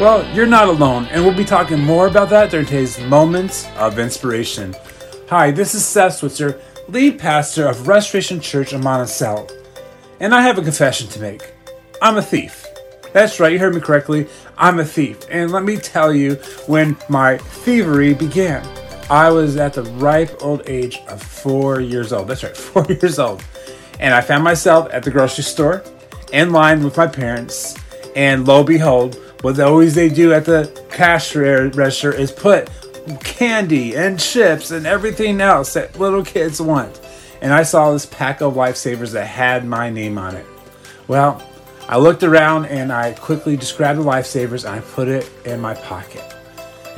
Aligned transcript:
Well, 0.00 0.26
you're 0.34 0.44
not 0.44 0.66
alone, 0.66 1.06
and 1.12 1.24
we'll 1.24 1.36
be 1.36 1.44
talking 1.44 1.78
more 1.78 2.08
about 2.08 2.30
that 2.30 2.50
during 2.50 2.66
today's 2.66 2.98
Moments 3.02 3.68
of 3.76 4.00
Inspiration. 4.00 4.74
Hi, 5.28 5.52
this 5.52 5.76
is 5.76 5.86
Seth 5.86 6.14
Switzer, 6.14 6.60
lead 6.88 7.20
pastor 7.20 7.68
of 7.68 7.86
Restoration 7.86 8.40
Church 8.40 8.72
in 8.72 8.82
Monticello, 8.82 9.46
and 10.18 10.34
I 10.34 10.42
have 10.42 10.58
a 10.58 10.62
confession 10.62 11.06
to 11.10 11.20
make. 11.20 11.54
I'm 12.02 12.16
a 12.16 12.22
thief. 12.22 12.66
That's 13.12 13.40
right, 13.40 13.52
you 13.52 13.58
heard 13.58 13.74
me 13.74 13.80
correctly. 13.80 14.26
I'm 14.56 14.78
a 14.78 14.84
thief. 14.84 15.26
And 15.30 15.50
let 15.50 15.64
me 15.64 15.76
tell 15.76 16.12
you 16.12 16.34
when 16.66 16.96
my 17.08 17.38
thievery 17.38 18.14
began. 18.14 18.66
I 19.10 19.30
was 19.30 19.56
at 19.56 19.72
the 19.72 19.84
ripe 19.84 20.42
old 20.42 20.68
age 20.68 20.98
of 21.08 21.22
four 21.22 21.80
years 21.80 22.12
old. 22.12 22.28
That's 22.28 22.42
right, 22.42 22.56
four 22.56 22.84
years 22.86 23.18
old. 23.18 23.42
And 24.00 24.14
I 24.14 24.20
found 24.20 24.44
myself 24.44 24.88
at 24.92 25.02
the 25.02 25.10
grocery 25.10 25.44
store 25.44 25.82
in 26.32 26.52
line 26.52 26.84
with 26.84 26.96
my 26.96 27.06
parents. 27.06 27.76
And 28.14 28.46
lo 28.46 28.58
and 28.58 28.66
behold, 28.66 29.16
what 29.42 29.58
always 29.60 29.94
they 29.94 30.08
do 30.08 30.32
at 30.32 30.44
the 30.44 30.84
cash 30.90 31.34
register 31.34 32.12
is 32.12 32.30
put 32.32 32.68
candy 33.20 33.96
and 33.96 34.20
chips 34.20 34.70
and 34.70 34.86
everything 34.86 35.40
else 35.40 35.74
that 35.74 35.98
little 35.98 36.24
kids 36.24 36.60
want. 36.60 37.00
And 37.40 37.52
I 37.52 37.62
saw 37.62 37.92
this 37.92 38.06
pack 38.06 38.40
of 38.40 38.54
lifesavers 38.54 39.12
that 39.12 39.26
had 39.26 39.64
my 39.64 39.90
name 39.90 40.18
on 40.18 40.34
it. 40.34 40.46
Well, 41.06 41.42
I 41.88 41.96
looked 41.96 42.22
around 42.22 42.66
and 42.66 42.92
I 42.92 43.12
quickly 43.12 43.56
just 43.56 43.78
grabbed 43.78 43.98
the 43.98 44.04
lifesavers 44.04 44.66
and 44.66 44.74
I 44.74 44.80
put 44.80 45.08
it 45.08 45.30
in 45.46 45.58
my 45.58 45.74
pocket. 45.74 46.22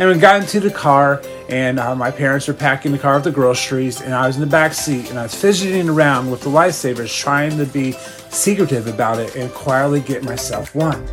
And 0.01 0.09
we 0.09 0.19
got 0.19 0.41
into 0.41 0.61
the 0.61 0.71
car, 0.71 1.23
and 1.51 1.79
uh, 1.79 1.95
my 1.95 2.11
parents 2.11 2.49
were 2.49 2.55
packing 2.55 2.91
the 2.91 2.99
car 2.99 3.17
with 3.17 3.25
the 3.25 3.31
groceries, 3.31 4.01
and 4.01 4.15
I 4.15 4.27
was 4.27 4.37
in 4.37 4.41
the 4.41 4.47
back 4.47 4.73
seat, 4.73 5.11
and 5.11 5.19
I 5.19 5.25
was 5.25 5.35
fidgeting 5.35 5.91
around 5.91 6.31
with 6.31 6.41
the 6.41 6.49
lifesavers, 6.49 7.15
trying 7.15 7.59
to 7.59 7.67
be 7.67 7.93
secretive 8.31 8.87
about 8.87 9.19
it 9.19 9.37
and 9.37 9.53
quietly 9.53 10.01
get 10.01 10.25
myself 10.25 10.75
one. 10.75 11.07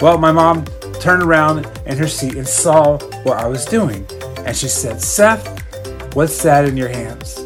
Well, 0.00 0.18
my 0.18 0.30
mom 0.30 0.66
turned 1.00 1.24
around 1.24 1.66
in 1.84 1.98
her 1.98 2.06
seat 2.06 2.36
and 2.36 2.46
saw 2.46 2.98
what 3.24 3.38
I 3.38 3.46
was 3.48 3.64
doing, 3.64 4.06
and 4.46 4.56
she 4.56 4.68
said, 4.68 5.02
"Seth, 5.02 6.14
what's 6.14 6.40
that 6.44 6.64
in 6.64 6.76
your 6.76 6.88
hands?" 6.88 7.38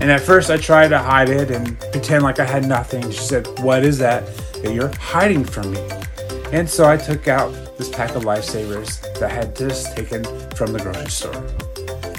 And 0.00 0.10
at 0.10 0.22
first, 0.22 0.50
I 0.50 0.56
tried 0.56 0.88
to 0.88 0.98
hide 0.98 1.28
it 1.28 1.52
and 1.52 1.78
pretend 1.92 2.24
like 2.24 2.40
I 2.40 2.44
had 2.44 2.66
nothing. 2.66 3.08
She 3.12 3.20
said, 3.20 3.46
"What 3.60 3.84
is 3.84 3.98
that?" 3.98 4.24
That 4.62 4.74
you're 4.74 4.94
hiding 4.96 5.44
from 5.44 5.72
me. 5.72 5.80
And 6.52 6.68
so 6.68 6.88
I 6.88 6.96
took 6.96 7.28
out 7.28 7.52
this 7.78 7.88
pack 7.88 8.14
of 8.16 8.24
lifesavers 8.24 9.00
that 9.14 9.22
I 9.22 9.28
had 9.28 9.54
just 9.54 9.96
taken 9.96 10.24
from 10.54 10.72
the 10.72 10.80
grocery 10.80 11.10
store. 11.10 11.46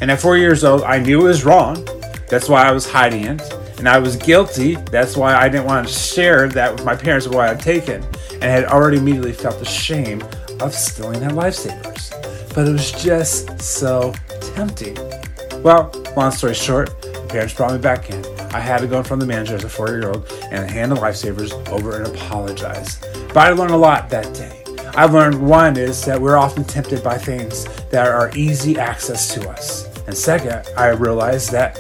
And 0.02 0.10
at 0.10 0.20
four 0.20 0.38
years 0.38 0.64
old, 0.64 0.84
I 0.84 1.00
knew 1.00 1.22
it 1.22 1.24
was 1.24 1.46
wrong. 1.46 1.88
That's 2.28 2.48
why 2.50 2.64
I 2.64 2.72
was 2.72 2.90
hiding 2.90 3.26
it. 3.26 3.42
And 3.78 3.90
I 3.90 4.00
was 4.00 4.16
guilty. 4.16 4.76
That's 4.76 5.18
why 5.18 5.36
I 5.36 5.50
didn't 5.50 5.66
want 5.66 5.88
to 5.88 5.94
share 5.94 6.48
that 6.50 6.74
with 6.74 6.86
my 6.86 6.96
parents 6.96 7.28
what 7.28 7.40
I 7.40 7.50
had 7.50 7.60
taken. 7.60 8.04
And 8.34 8.44
I 8.44 8.48
had 8.48 8.66
already 8.66 8.98
immediately 8.98 9.34
felt 9.34 9.60
the 9.60 9.66
shame 9.66 10.24
of 10.60 10.74
stealing 10.74 11.20
their 11.20 11.30
lifesavers. 11.30 12.10
But 12.56 12.68
it 12.68 12.72
was 12.72 12.92
just 12.92 13.62
so 13.62 14.14
tempting. 14.56 14.98
Well, 15.62 15.92
long 16.16 16.32
story 16.32 16.54
short, 16.54 16.90
my 17.04 17.26
parents 17.28 17.54
brought 17.54 17.74
me 17.74 17.80
back 17.80 18.10
in. 18.10 18.41
I 18.54 18.60
had 18.60 18.80
to 18.82 18.88
go 18.88 18.98
in 18.98 19.04
front 19.04 19.22
of 19.22 19.28
the 19.28 19.34
manager 19.34 19.56
as 19.56 19.64
a 19.64 19.70
four 19.70 19.90
year 19.90 20.10
old 20.10 20.30
and 20.52 20.70
hand 20.70 20.92
the 20.92 20.96
lifesavers 20.96 21.52
over 21.70 22.02
and 22.02 22.08
apologize. 22.14 23.00
But 23.30 23.38
I 23.38 23.52
learned 23.52 23.72
a 23.72 23.78
lot 23.78 24.10
that 24.10 24.34
day. 24.34 24.64
I 24.94 25.06
learned 25.06 25.42
one 25.42 25.78
is 25.78 26.04
that 26.06 26.20
we're 26.20 26.38
often 26.38 26.66
tempted 26.66 27.02
by 27.02 27.18
things 27.18 27.66
that 27.90 28.08
are 28.08 28.30
easy 28.36 28.78
access 28.78 29.34
to 29.36 29.50
us. 29.50 29.88
And 30.06 30.18
second, 30.18 30.68
I 30.76 30.90
realized 30.90 31.52
that 31.54 31.80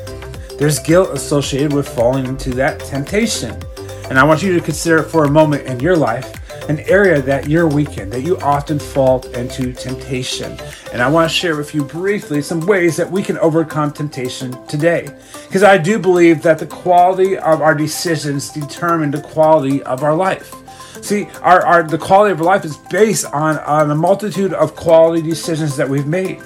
there's 0.58 0.80
guilt 0.80 1.10
associated 1.10 1.74
with 1.74 1.90
falling 1.90 2.26
into 2.26 2.52
that 2.52 2.80
temptation. 2.80 3.62
And 4.10 4.18
I 4.18 4.24
want 4.24 4.44
you 4.44 4.54
to 4.54 4.62
consider 4.62 5.00
it 5.00 5.10
for 5.10 5.26
a 5.26 5.30
moment 5.30 5.66
in 5.66 5.80
your 5.80 5.98
life 5.98 6.34
an 6.72 6.80
area 6.88 7.22
that 7.22 7.50
you're 7.50 7.68
weak 7.68 7.98
in, 7.98 8.10
that 8.10 8.22
you 8.22 8.38
often 8.38 8.80
fall 8.80 9.22
into 9.36 9.74
temptation. 9.74 10.58
And 10.94 11.02
I 11.02 11.10
want 11.10 11.30
to 11.30 11.36
share 11.36 11.58
with 11.58 11.76
you 11.76 11.84
briefly 11.84 12.42
some 12.42 12.62
ways 12.62 12.96
that 12.96 13.12
we 13.12 13.22
can 13.22 13.38
overcome 13.40 13.92
temptation 13.92 14.52
today. 14.68 15.10
Because 15.48 15.64
I 15.64 15.78
do 15.78 16.00
believe 16.00 16.42
that 16.44 16.60
the 16.60 16.66
quality 16.66 17.38
of 17.38 17.62
our 17.62 17.76
decisions 17.76 18.50
determine 18.52 19.12
the 19.12 19.22
quality 19.22 19.84
of 19.84 20.02
our 20.02 20.16
life. 20.16 20.56
See, 21.04 21.28
our, 21.42 21.66
our 21.66 21.84
the 21.84 21.98
quality 21.98 22.32
of 22.32 22.40
our 22.40 22.46
life 22.46 22.64
is 22.64 22.78
based 22.90 23.26
on, 23.26 23.58
on 23.60 23.92
a 23.92 23.96
multitude 23.96 24.54
of 24.54 24.74
quality 24.74 25.22
decisions 25.22 25.76
that 25.76 25.90
we've 25.90 26.08
made. 26.08 26.42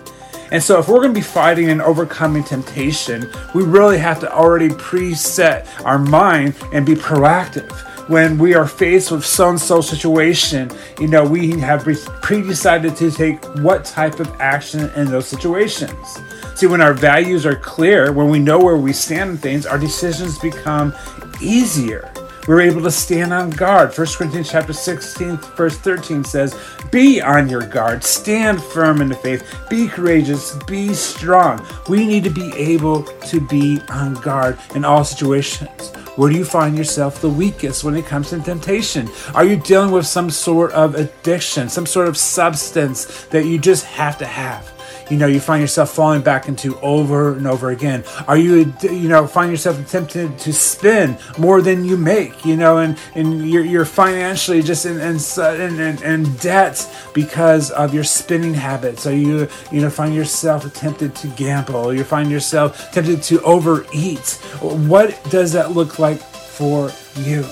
And 0.52 0.62
so, 0.62 0.80
if 0.80 0.88
we're 0.88 0.98
going 0.98 1.14
to 1.14 1.20
be 1.20 1.22
fighting 1.22 1.70
and 1.70 1.82
overcoming 1.82 2.44
temptation, 2.44 3.30
we 3.54 3.64
really 3.64 3.98
have 3.98 4.20
to 4.22 4.32
already 4.32 4.70
preset 4.70 5.68
our 5.84 6.00
mind 6.00 6.56
and 6.72 6.86
be 6.86 6.96
proactive 6.96 7.70
when 8.08 8.38
we 8.38 8.54
are 8.54 8.68
faced 8.68 9.12
with 9.12 9.26
some 9.26 9.58
so 9.58 9.82
situation, 9.82 10.70
you 11.00 11.08
know, 11.08 11.24
we 11.24 11.60
have 11.60 11.86
pre-decided 12.22 12.96
to 12.98 13.12
take 13.12 13.44
what 13.60 13.84
type 13.84 14.20
of 14.20 14.30
action 14.40 14.90
in 14.96 15.08
those 15.08 15.28
situations. 15.28 16.20
See, 16.56 16.68
when 16.68 16.82
our 16.82 16.94
values 16.94 17.46
are 17.46 17.56
clear, 17.56 18.12
when 18.12 18.30
we 18.30 18.40
know 18.40 18.60
where 18.60 18.78
we 18.78 18.94
stand 18.94 19.32
in 19.32 19.38
things, 19.38 19.66
our 19.66 19.80
decisions 19.80 20.38
become 20.40 20.94
easier. 21.42 22.12
We're 22.48 22.62
able 22.62 22.84
to 22.84 22.92
stand 22.92 23.34
on 23.34 23.50
guard. 23.50 23.98
1 23.98 24.08
Corinthians 24.08 24.52
chapter 24.52 24.72
16, 24.72 25.38
verse 25.58 25.78
13 25.78 26.24
says, 26.24 26.56
Be 26.92 27.20
on 27.20 27.50
your 27.50 27.66
guard, 27.66 28.04
stand 28.04 28.62
firm 28.62 29.02
in 29.02 29.10
the 29.10 29.16
faith, 29.16 29.44
be 29.68 29.88
courageous, 29.88 30.56
be 30.66 30.94
strong. 30.94 31.66
We 31.90 32.06
need 32.06 32.24
to 32.24 32.30
be 32.30 32.54
able 32.54 33.02
to 33.04 33.42
be 33.42 33.82
on 33.90 34.14
guard 34.16 34.60
in 34.76 34.86
all 34.86 35.04
situations. 35.04 35.92
Where 36.16 36.32
do 36.32 36.38
you 36.38 36.46
find 36.46 36.78
yourself 36.78 37.20
the 37.20 37.30
weakest 37.30 37.84
when 37.84 37.96
it 37.96 38.06
comes 38.06 38.30
to 38.30 38.40
temptation? 38.40 39.10
Are 39.34 39.44
you 39.44 39.58
dealing 39.58 39.92
with 39.92 40.08
some 40.08 40.30
sort 40.30 40.72
of 40.72 40.96
addiction, 40.96 41.68
some 41.68 41.86
sort 41.86 42.08
of 42.08 42.16
substance 42.16 43.26
that 43.26 43.46
you 43.46 43.60
just 43.60 43.84
have 43.84 44.18
to 44.20 44.26
have? 44.26 44.75
You 45.10 45.18
know 45.18 45.28
you 45.28 45.40
find 45.40 45.62
yourself 45.62 45.92
falling 45.92 46.22
back 46.22 46.48
into 46.48 46.80
over 46.80 47.34
and 47.34 47.48
over 47.48 47.72
again. 47.72 48.04
Are 48.28 48.38
you 48.38 48.74
you 48.82 49.10
know 49.10 49.28
find 49.28 49.52
yourself 49.52 49.90
tempted 49.90 50.38
to 50.40 50.54
spend 50.54 51.18
more 51.38 51.62
than 51.62 51.86
you 51.86 51.98
make 51.98 52.46
you 52.46 52.56
know 52.56 52.78
and 52.80 52.98
and 53.16 53.50
you're, 53.50 53.66
you're 53.66 53.86
financially 53.86 54.62
just 54.62 54.86
in 54.86 55.00
in, 55.00 55.80
in 55.80 56.04
in 56.04 56.36
debt 56.36 56.90
because 57.14 57.72
of 57.72 57.94
your 57.94 58.04
spending 58.04 58.54
habits. 58.54 59.06
Are 59.06 59.16
you 59.16 59.48
you 59.72 59.82
know 59.82 59.90
find 59.90 60.14
yourself 60.14 60.72
tempted 60.74 61.16
to 61.16 61.28
gamble. 61.30 61.94
You 61.94 62.04
find 62.04 62.30
yourself 62.32 62.92
tempted 62.92 63.22
to 63.24 63.42
overeat. 63.44 64.30
What 64.62 65.22
does 65.30 65.52
that 65.54 65.72
look 65.72 66.00
like 66.00 66.20
for 66.20 66.92
you? 67.18 67.44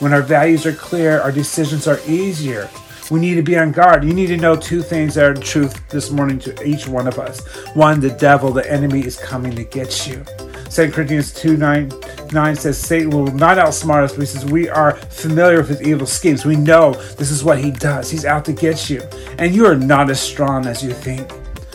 When 0.00 0.14
our 0.14 0.22
values 0.22 0.64
are 0.64 0.72
clear 0.72 1.20
our 1.20 1.32
decisions 1.32 1.86
are 1.86 2.00
easier 2.06 2.70
we 3.10 3.20
need 3.20 3.34
to 3.34 3.42
be 3.42 3.58
on 3.58 3.72
guard. 3.72 4.04
You 4.04 4.14
need 4.14 4.28
to 4.28 4.36
know 4.36 4.54
two 4.56 4.82
things 4.82 5.16
that 5.16 5.24
are 5.24 5.34
truth 5.34 5.86
this 5.88 6.10
morning 6.10 6.38
to 6.40 6.62
each 6.62 6.86
one 6.86 7.08
of 7.08 7.18
us. 7.18 7.44
One, 7.74 8.00
the 8.00 8.10
devil, 8.10 8.52
the 8.52 8.70
enemy, 8.70 9.00
is 9.00 9.16
coming 9.16 9.54
to 9.56 9.64
get 9.64 10.06
you. 10.06 10.24
2 10.70 10.92
Corinthians 10.92 11.34
2 11.34 11.56
9, 11.56 11.92
9 12.32 12.56
says, 12.56 12.78
Satan 12.78 13.10
will 13.10 13.26
not 13.26 13.58
outsmart 13.58 14.04
us, 14.04 14.12
but 14.12 14.20
he 14.20 14.26
says, 14.26 14.44
We 14.44 14.68
are 14.68 14.92
familiar 14.92 15.58
with 15.58 15.70
his 15.70 15.82
evil 15.82 16.06
schemes. 16.06 16.44
We 16.44 16.54
know 16.54 16.92
this 16.92 17.32
is 17.32 17.42
what 17.42 17.58
he 17.58 17.72
does. 17.72 18.08
He's 18.08 18.24
out 18.24 18.44
to 18.44 18.52
get 18.52 18.88
you. 18.88 19.02
And 19.38 19.52
you 19.52 19.66
are 19.66 19.76
not 19.76 20.08
as 20.10 20.20
strong 20.20 20.66
as 20.66 20.82
you 20.84 20.92
think. 20.92 21.28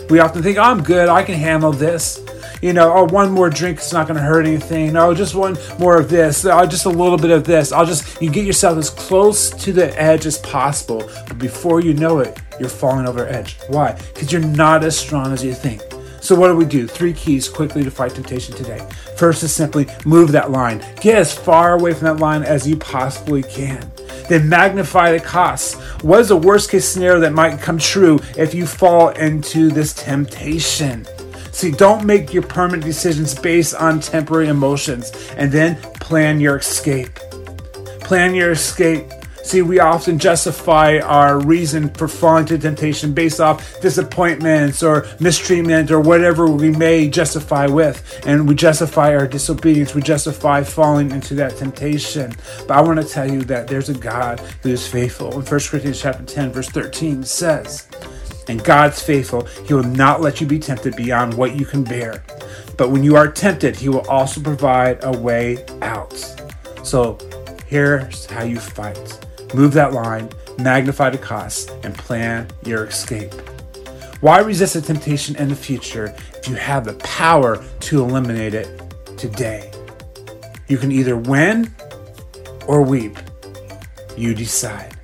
We 0.09 0.19
often 0.19 0.41
think, 0.41 0.57
I'm 0.57 0.81
good, 0.81 1.09
I 1.09 1.23
can 1.23 1.35
handle 1.35 1.73
this 1.73 2.24
you 2.61 2.73
know, 2.73 2.93
oh, 2.93 3.05
one 3.05 3.31
more 3.31 3.49
drink 3.49 3.79
is 3.79 3.93
not 3.93 4.07
going 4.07 4.17
to 4.17 4.23
hurt 4.23 4.45
anything. 4.45 4.95
Oh, 4.95 5.13
just 5.13 5.35
one 5.35 5.57
more 5.79 5.97
of 5.97 6.09
this. 6.09 6.45
Oh, 6.45 6.65
just 6.65 6.85
a 6.85 6.89
little 6.89 7.17
bit 7.17 7.31
of 7.31 7.43
this. 7.43 7.71
I'll 7.71 7.85
just, 7.85 8.21
you 8.21 8.29
get 8.29 8.45
yourself 8.45 8.77
as 8.77 8.89
close 8.89 9.49
to 9.49 9.73
the 9.73 9.99
edge 9.99 10.25
as 10.25 10.37
possible. 10.39 11.09
But 11.27 11.37
before 11.37 11.81
you 11.81 11.93
know 11.93 12.19
it, 12.19 12.39
you're 12.59 12.69
falling 12.69 13.07
over 13.07 13.27
edge. 13.27 13.57
Why? 13.67 13.93
Because 14.13 14.31
you're 14.31 14.41
not 14.41 14.83
as 14.83 14.97
strong 14.97 15.33
as 15.33 15.43
you 15.43 15.53
think. 15.53 15.81
So, 16.21 16.33
what 16.33 16.47
do 16.47 16.55
we 16.55 16.65
do? 16.65 16.87
Three 16.87 17.13
keys 17.13 17.47
quickly 17.47 17.83
to 17.83 17.91
fight 17.91 18.15
temptation 18.15 18.55
today. 18.55 18.83
First 19.15 19.43
is 19.43 19.53
simply 19.53 19.85
move 20.05 20.31
that 20.31 20.49
line. 20.49 20.83
Get 20.99 21.19
as 21.19 21.31
far 21.31 21.73
away 21.75 21.93
from 21.93 22.05
that 22.05 22.17
line 22.17 22.41
as 22.41 22.67
you 22.67 22.77
possibly 22.77 23.43
can. 23.43 23.91
Then 24.27 24.49
magnify 24.49 25.11
the 25.11 25.19
costs. 25.19 25.75
What 26.01 26.21
is 26.21 26.29
the 26.29 26.35
worst 26.35 26.71
case 26.71 26.87
scenario 26.87 27.19
that 27.19 27.33
might 27.33 27.61
come 27.61 27.77
true 27.77 28.17
if 28.37 28.55
you 28.55 28.65
fall 28.65 29.09
into 29.09 29.69
this 29.69 29.93
temptation? 29.93 31.05
See, 31.55 31.71
don't 31.71 32.03
make 32.03 32.33
your 32.33 32.43
permanent 32.43 32.83
decisions 32.83 33.33
based 33.33 33.75
on 33.75 34.01
temporary 34.01 34.49
emotions 34.49 35.13
and 35.37 35.49
then 35.49 35.77
plan 36.01 36.41
your 36.41 36.57
escape. 36.57 37.15
Plan 38.01 38.35
your 38.35 38.51
escape. 38.51 39.09
See, 39.41 39.61
we 39.61 39.79
often 39.79 40.19
justify 40.19 40.99
our 40.99 41.39
reason 41.39 41.87
for 41.91 42.09
falling 42.09 42.45
to 42.47 42.57
temptation 42.57 43.13
based 43.13 43.39
off 43.39 43.79
disappointments 43.79 44.83
or 44.83 45.07
mistreatment 45.21 45.91
or 45.91 46.01
whatever 46.01 46.45
we 46.45 46.71
may 46.71 47.07
justify 47.07 47.67
with. 47.67 48.21
And 48.25 48.49
we 48.49 48.55
justify 48.55 49.15
our 49.15 49.25
disobedience. 49.25 49.95
We 49.95 50.01
justify 50.01 50.61
falling 50.61 51.11
into 51.11 51.35
that 51.35 51.55
temptation. 51.55 52.35
But 52.67 52.71
I 52.71 52.81
want 52.81 52.99
to 52.99 53.07
tell 53.07 53.31
you 53.31 53.43
that 53.43 53.69
there's 53.69 53.87
a 53.87 53.93
God 53.93 54.41
who 54.61 54.71
is 54.71 54.85
faithful. 54.85 55.31
In 55.31 55.45
1 55.45 55.45
Corinthians 55.45 56.01
chapter 56.01 56.25
10, 56.25 56.51
verse 56.51 56.67
13 56.67 57.23
says, 57.23 57.87
And 58.47 58.63
God's 58.63 59.01
faithful. 59.01 59.45
He 59.65 59.73
will 59.73 59.83
not 59.83 60.21
let 60.21 60.39
you 60.39 60.47
be 60.47 60.59
tempted 60.59 60.95
beyond 60.95 61.33
what 61.33 61.55
you 61.55 61.65
can 61.65 61.83
bear. 61.83 62.23
But 62.77 62.91
when 62.91 63.03
you 63.03 63.15
are 63.15 63.27
tempted, 63.27 63.75
He 63.75 63.89
will 63.89 64.07
also 64.09 64.41
provide 64.41 65.03
a 65.03 65.17
way 65.17 65.65
out. 65.81 66.13
So 66.83 67.17
here's 67.65 68.25
how 68.25 68.43
you 68.43 68.59
fight 68.59 69.19
move 69.53 69.73
that 69.73 69.93
line, 69.93 70.29
magnify 70.59 71.09
the 71.09 71.17
cost, 71.17 71.71
and 71.83 71.95
plan 71.95 72.47
your 72.65 72.85
escape. 72.85 73.33
Why 74.21 74.39
resist 74.39 74.75
a 74.75 74.81
temptation 74.81 75.35
in 75.37 75.49
the 75.49 75.55
future 75.55 76.15
if 76.35 76.47
you 76.47 76.55
have 76.55 76.85
the 76.85 76.93
power 76.93 77.63
to 77.81 78.03
eliminate 78.03 78.53
it 78.53 78.81
today? 79.17 79.71
You 80.67 80.77
can 80.77 80.91
either 80.91 81.15
win 81.15 81.73
or 82.67 82.81
weep. 82.81 83.17
You 84.17 84.33
decide. 84.33 84.94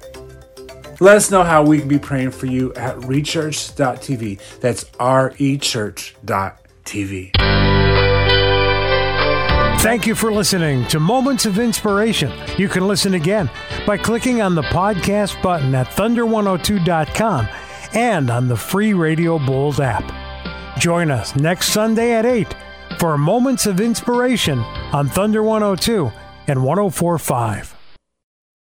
Let 1.02 1.18
us 1.18 1.32
know 1.32 1.42
how 1.42 1.64
we 1.64 1.80
can 1.80 1.88
be 1.88 1.98
praying 1.98 2.30
for 2.30 2.46
you 2.46 2.76
at 2.76 2.96
rechurch.tv. 2.98 4.60
That's 4.60 4.86
R 5.00 5.34
E 5.40 5.58
Church.tv. 5.58 7.32
Thank 9.82 10.06
you 10.06 10.14
for 10.14 10.32
listening 10.32 10.86
to 10.90 11.00
Moments 11.00 11.48
of 11.48 11.58
Inspiration. 11.58 12.32
You 12.56 12.70
can 12.70 12.88
listen 12.88 13.16
again 13.16 13.50
by 13.88 13.98
clicking 13.98 14.44
on 14.44 14.54
the 14.54 14.62
podcast 14.62 15.42
button 15.42 15.74
at 15.74 15.88
thunder102.com 15.88 17.48
and 17.96 18.30
on 18.30 18.48
the 18.48 18.56
free 18.56 18.94
Radio 18.94 19.40
Bold 19.40 19.82
app. 19.82 20.06
Join 20.80 21.10
us 21.10 21.36
next 21.36 21.70
Sunday 21.70 22.14
at 22.14 22.28
8 22.28 22.56
for 23.00 23.18
Moments 23.18 23.66
of 23.66 23.82
Inspiration 23.82 24.60
on 24.60 25.08
Thunder 25.08 25.42
102 25.42 26.12
and 26.48 26.64
1045. 26.64 27.81